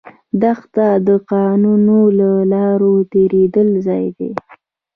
دښته 0.41 0.87
د 1.07 1.07
ناقانونه 1.11 1.95
لارو 2.51 2.93
تېرېدو 3.11 3.63
ځای 3.85 4.05
ده. 4.17 4.29